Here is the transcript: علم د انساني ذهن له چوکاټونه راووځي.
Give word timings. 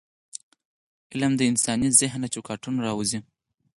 علم 1.11 1.31
د 1.37 1.41
انساني 1.51 1.89
ذهن 1.99 2.19
له 2.23 2.29
چوکاټونه 2.33 2.77
راووځي. 2.85 3.19